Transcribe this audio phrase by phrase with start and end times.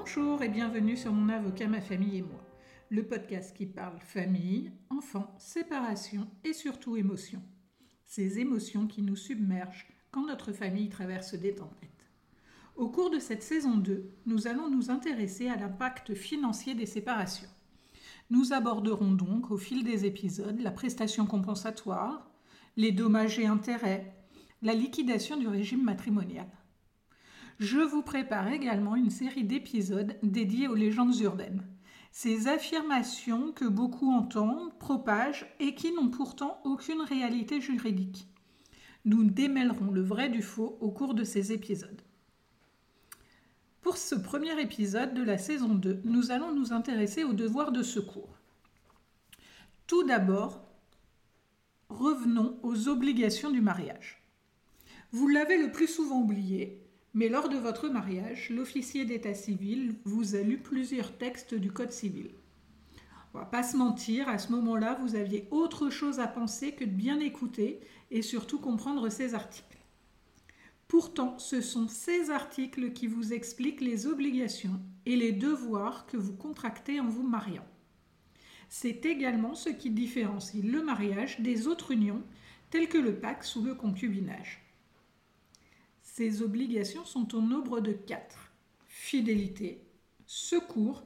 [0.00, 2.40] Bonjour et bienvenue sur mon avocat, ma famille et moi,
[2.88, 7.42] le podcast qui parle famille, enfants, séparation et surtout émotions.
[8.04, 12.08] Ces émotions qui nous submergent quand notre famille traverse des tempêtes.
[12.76, 17.50] Au cours de cette saison 2, nous allons nous intéresser à l'impact financier des séparations.
[18.30, 22.30] Nous aborderons donc au fil des épisodes la prestation compensatoire,
[22.76, 24.14] les dommages et intérêts,
[24.62, 26.48] la liquidation du régime matrimonial.
[27.58, 31.66] Je vous prépare également une série d'épisodes dédiés aux légendes urbaines.
[32.12, 38.28] Ces affirmations que beaucoup entendent, propagent et qui n'ont pourtant aucune réalité juridique.
[39.04, 42.00] Nous démêlerons le vrai du faux au cours de ces épisodes.
[43.80, 47.82] Pour ce premier épisode de la saison 2, nous allons nous intéresser au devoir de
[47.82, 48.38] secours.
[49.88, 50.62] Tout d'abord,
[51.88, 54.22] revenons aux obligations du mariage.
[55.10, 60.34] Vous l'avez le plus souvent oublié, mais lors de votre mariage, l'officier d'état civil vous
[60.34, 62.30] a lu plusieurs textes du Code civil.
[63.34, 66.84] On va pas se mentir, à ce moment-là, vous aviez autre chose à penser que
[66.84, 69.78] de bien écouter et surtout comprendre ces articles.
[70.88, 76.34] Pourtant, ce sont ces articles qui vous expliquent les obligations et les devoirs que vous
[76.34, 77.66] contractez en vous mariant.
[78.70, 82.22] C'est également ce qui différencie le mariage des autres unions,
[82.70, 84.67] telles que le pacte ou le concubinage.
[86.18, 88.50] Ces obligations sont au nombre de quatre.
[88.88, 89.84] Fidélité,
[90.26, 91.04] secours,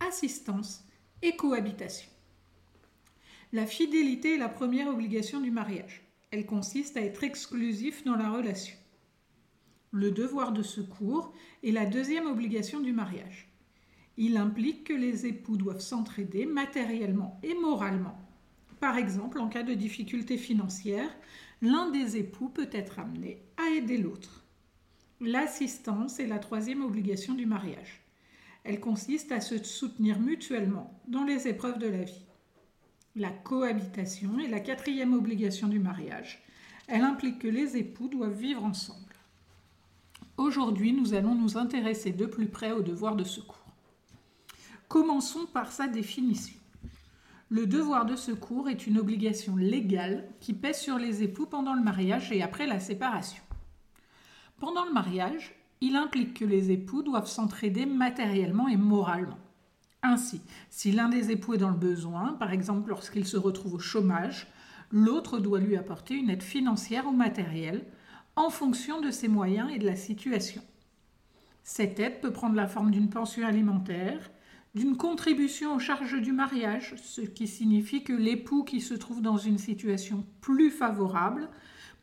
[0.00, 0.82] assistance
[1.20, 2.08] et cohabitation.
[3.52, 6.00] La fidélité est la première obligation du mariage.
[6.30, 8.74] Elle consiste à être exclusif dans la relation.
[9.90, 13.52] Le devoir de secours est la deuxième obligation du mariage.
[14.16, 18.18] Il implique que les époux doivent s'entraider matériellement et moralement.
[18.80, 21.14] Par exemple, en cas de difficulté financière,
[21.60, 24.35] l'un des époux peut être amené à aider l'autre.
[25.20, 28.02] L'assistance est la troisième obligation du mariage.
[28.64, 32.26] Elle consiste à se soutenir mutuellement dans les épreuves de la vie.
[33.14, 36.42] La cohabitation est la quatrième obligation du mariage.
[36.86, 39.00] Elle implique que les époux doivent vivre ensemble.
[40.36, 43.72] Aujourd'hui, nous allons nous intéresser de plus près au devoir de secours.
[44.86, 46.58] Commençons par sa définition.
[47.48, 51.82] Le devoir de secours est une obligation légale qui pèse sur les époux pendant le
[51.82, 53.45] mariage et après la séparation.
[54.58, 59.38] Pendant le mariage, il implique que les époux doivent s'entraider matériellement et moralement.
[60.02, 60.40] Ainsi,
[60.70, 64.46] si l'un des époux est dans le besoin, par exemple lorsqu'il se retrouve au chômage,
[64.90, 67.84] l'autre doit lui apporter une aide financière ou matérielle
[68.34, 70.62] en fonction de ses moyens et de la situation.
[71.62, 74.30] Cette aide peut prendre la forme d'une pension alimentaire,
[74.74, 79.38] d'une contribution aux charges du mariage, ce qui signifie que l'époux qui se trouve dans
[79.38, 81.48] une situation plus favorable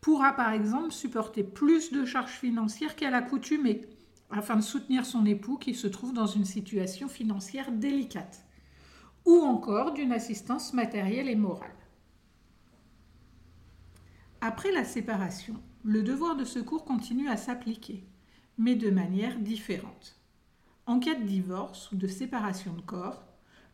[0.03, 3.87] pourra par exemple supporter plus de charges financières qu'à l'accoutumée,
[4.29, 8.45] afin de soutenir son époux qui se trouve dans une situation financière délicate,
[9.25, 11.71] ou encore d'une assistance matérielle et morale.
[14.41, 15.55] Après la séparation,
[15.85, 18.03] le devoir de secours continue à s'appliquer,
[18.57, 20.19] mais de manière différente.
[20.85, 23.23] En cas de divorce ou de séparation de corps,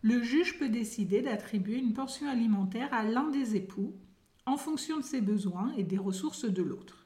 [0.04, 3.96] le juge peut décider d'attribuer une pension alimentaire à l'un des époux
[4.50, 7.06] en fonction de ses besoins et des ressources de l'autre.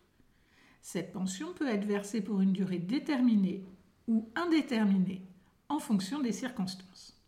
[0.81, 3.65] Cette pension peut être versée pour une durée déterminée
[4.07, 5.21] ou indéterminée
[5.67, 7.21] en fonction des circonstances.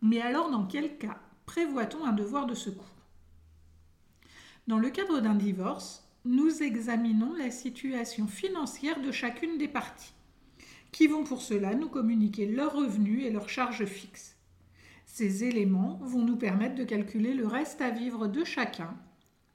[0.00, 3.04] Mais alors dans quel cas prévoit-on un devoir de secours?
[4.68, 10.14] Dans le cadre d'un divorce, nous examinons la situation financière de chacune des parties,
[10.92, 14.36] qui vont pour cela nous communiquer leurs revenus et leurs charges fixes.
[15.06, 18.96] Ces éléments vont nous permettre de calculer le reste à vivre de chacun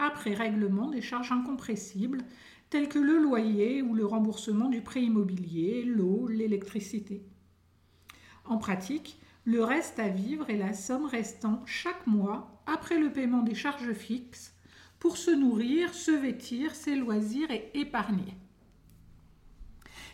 [0.03, 2.24] après règlement des charges incompressibles
[2.69, 7.24] telles que le loyer ou le remboursement du prêt immobilier, l'eau, l'électricité.
[8.46, 13.44] En pratique, le reste à vivre est la somme restant chaque mois après le paiement
[13.44, 14.53] des charges fixes
[15.00, 18.38] pour se nourrir, se vêtir, ses loisirs et épargner.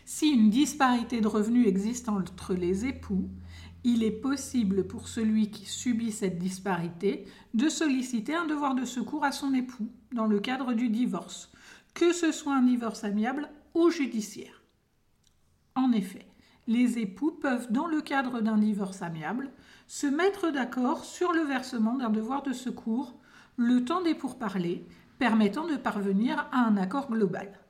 [0.04, 3.30] Si une disparité de revenus existe entre les époux,
[3.84, 7.24] il est possible pour celui qui subit cette disparité
[7.54, 11.50] de solliciter un devoir de secours à son époux dans le cadre du divorce,
[11.94, 14.62] que ce soit un divorce amiable ou judiciaire.
[15.74, 16.26] En effet,
[16.66, 19.50] les époux peuvent, dans le cadre d'un divorce amiable,
[19.86, 23.18] se mettre d'accord sur le versement d'un devoir de secours
[23.56, 24.86] le temps des pourparlers,
[25.18, 27.60] permettant de parvenir à un accord global.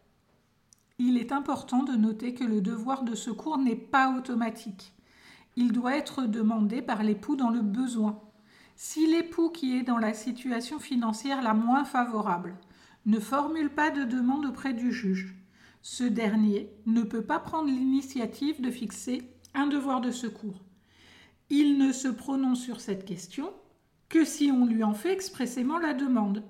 [0.99, 4.93] Il est important de noter que le devoir de secours n'est pas automatique
[5.56, 8.20] il doit être demandé par l'époux dans le besoin.
[8.76, 12.56] Si l'époux qui est dans la situation financière la moins favorable
[13.06, 15.35] ne formule pas de demande auprès du juge,
[15.82, 19.23] ce dernier ne peut pas prendre l'initiative de fixer
[19.55, 20.62] un devoir de secours.
[21.49, 23.53] Il ne se prononce sur cette question
[24.08, 26.44] que si on lui en fait expressément la demande.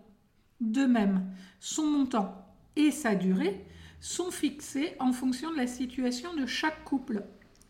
[0.60, 1.24] De même,
[1.58, 2.46] son montant
[2.76, 3.64] et sa durée
[4.00, 7.24] sont fixés en fonction de la situation de chaque couple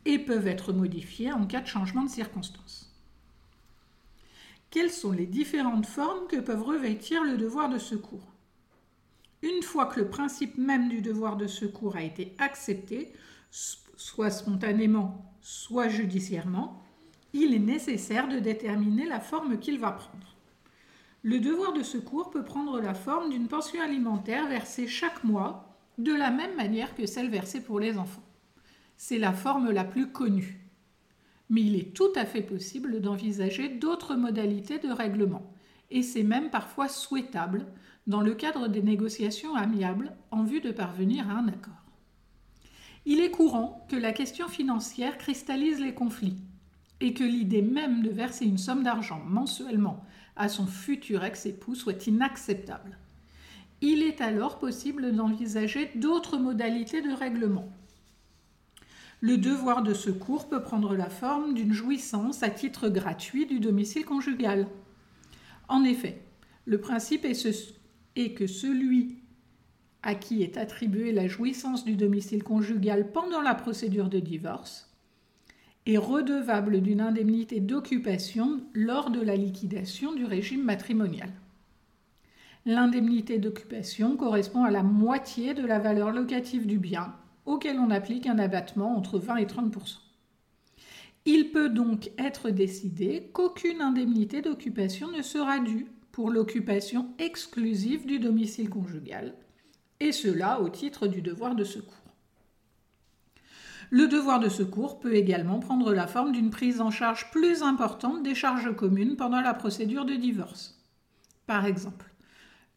[0.05, 2.91] et peuvent être modifiés en cas de changement de circonstances.
[4.70, 8.32] Quelles sont les différentes formes que peuvent revêtir le devoir de secours?
[9.43, 13.12] Une fois que le principe même du devoir de secours a été accepté,
[13.50, 16.81] soit spontanément, soit judiciairement,
[17.32, 20.37] il est nécessaire de déterminer la forme qu'il va prendre.
[21.23, 26.14] Le devoir de secours peut prendre la forme d'une pension alimentaire versée chaque mois de
[26.14, 28.23] la même manière que celle versée pour les enfants.
[29.02, 30.61] C'est la forme la plus connue.
[31.49, 35.55] Mais il est tout à fait possible d'envisager d'autres modalités de règlement,
[35.91, 37.64] et c'est même parfois souhaitable
[38.06, 41.82] dans le cadre des négociations amiables en vue de parvenir à un accord.
[43.06, 46.37] Il est courant que la question financière cristallise les conflits
[47.00, 50.05] et que l'idée même de verser une somme d'argent mensuellement
[50.37, 52.99] à son futur ex-époux soit inacceptable.
[53.81, 57.73] Il est alors possible d'envisager d'autres modalités de règlement.
[59.23, 64.07] Le devoir de secours peut prendre la forme d'une jouissance à titre gratuit du domicile
[64.07, 64.67] conjugal.
[65.69, 66.23] En effet,
[66.65, 69.19] le principe est, que celui
[70.03, 74.91] à qui est attribuée la jouissance du domicile conjugal pendant la procédure de divorce
[75.85, 81.31] est redevable d'une indemnité d'occupation lors de la liquidation du régime matrimonial.
[82.65, 87.15] L'indemnité d'occupation correspond à la moitié de la valeur locative du bien,
[87.50, 89.97] auquel on applique un abattement entre 20 et 30%
[91.26, 98.19] Il peut donc être décidé qu'aucune indemnité d'occupation ne sera due pour l'occupation exclusive du
[98.19, 99.35] domicile conjugal,
[99.99, 101.94] et cela au titre du devoir de secours.
[103.91, 108.23] Le devoir de secours peut également prendre la forme d'une prise en charge plus importante
[108.23, 110.81] des charges communes pendant la procédure de divorce.
[111.47, 112.10] Par exemple,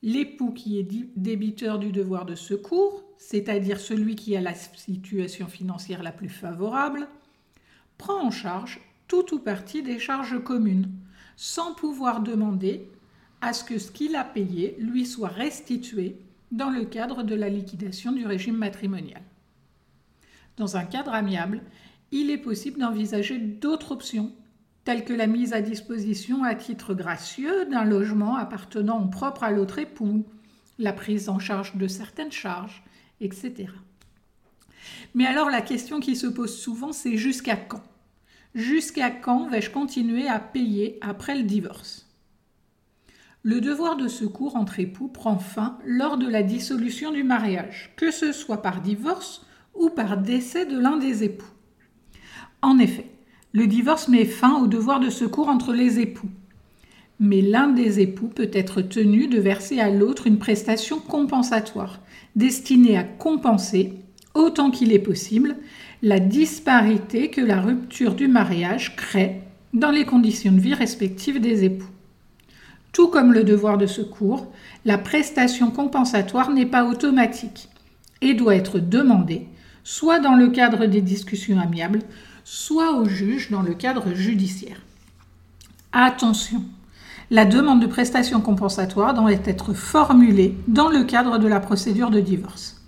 [0.03, 6.03] l'époux qui est débiteur du devoir de secours, c'est-à-dire celui qui a la situation financière
[6.03, 7.07] la plus favorable,
[7.97, 10.91] prend en charge tout ou partie des charges communes,
[11.37, 12.85] sans pouvoir demander
[13.41, 16.17] à ce que ce qu'il a payé lui soit restitué
[16.51, 19.21] dans le cadre de la liquidation du régime matrimonial.
[20.57, 21.61] Dans un cadre amiable,
[22.11, 24.31] il est possible d'envisager d'autres options,
[24.83, 29.79] telles que la mise à disposition à titre gracieux d'un logement appartenant propre à l'autre
[29.79, 30.25] époux,
[30.79, 32.83] la prise en charge de certaines charges,
[33.21, 33.69] etc.
[35.13, 37.83] Mais alors la question qui se pose souvent, c'est jusqu'à quand?
[38.55, 42.09] Jusqu'à quand vais-je continuer à payer après le divorce?
[43.41, 48.11] Le devoir de secours entre époux prend fin lors de la dissolution du mariage, que
[48.11, 51.51] ce soit par divorce ou par décès de l'un des époux.
[52.61, 53.12] En effet,
[53.53, 56.29] le divorce met fin au devoir de secours entre les époux.
[57.19, 61.99] Mais l'un des époux peut être tenu de verser à l'autre une prestation compensatoire,
[62.35, 63.93] destinée à compenser,
[64.33, 65.55] autant qu'il est possible,
[66.01, 69.41] la disparité que la rupture du mariage crée
[69.73, 71.89] dans les conditions de vie respectives des époux.
[72.91, 74.51] Tout comme le devoir de secours,
[74.83, 77.69] la prestation compensatoire n'est pas automatique
[78.21, 79.47] et doit être demandée
[79.83, 81.99] soit dans le cadre des discussions amiables,
[82.43, 84.81] soit au juge dans le cadre judiciaire.
[85.91, 86.63] Attention,
[87.31, 92.19] la demande de prestation compensatoire doit être formulée dans le cadre de la procédure de
[92.19, 92.81] divorce.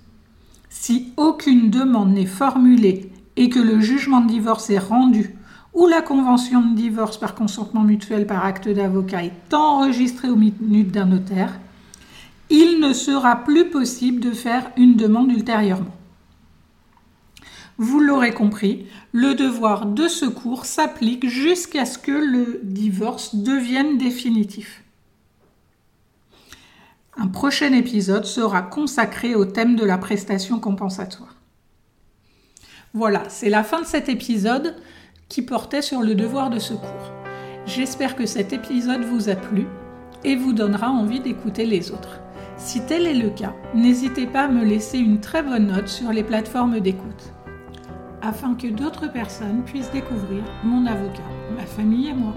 [0.70, 5.36] Si aucune demande n'est formulée et que le jugement de divorce est rendu
[5.74, 10.92] ou la convention de divorce par consentement mutuel par acte d'avocat est enregistrée au minute
[10.92, 11.60] d'un notaire,
[12.50, 15.94] il ne sera plus possible de faire une demande ultérieurement.
[17.78, 24.82] Vous l'aurez compris, le devoir de secours s'applique jusqu'à ce que le divorce devienne définitif.
[27.18, 31.36] Un prochain épisode sera consacré au thème de la prestation compensatoire.
[32.94, 34.78] Voilà, c'est la fin de cet épisode
[35.28, 37.12] qui portait sur le devoir de secours.
[37.66, 39.68] J'espère que cet épisode vous a plu
[40.24, 42.22] et vous donnera envie d'écouter les autres.
[42.58, 46.14] Si tel est le cas, n'hésitez pas à me laisser une très bonne note sur
[46.14, 47.35] les plateformes d'écoute
[48.26, 51.22] afin que d'autres personnes puissent découvrir mon avocat,
[51.56, 52.34] ma famille et moi.